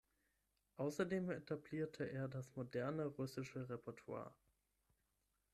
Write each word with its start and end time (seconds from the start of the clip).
Außerdem 0.77 1.29
etablierte 1.29 2.05
er 2.05 2.27
das 2.27 2.55
moderne 2.55 3.05
russische 3.05 3.69
Repertoire. 3.69 4.33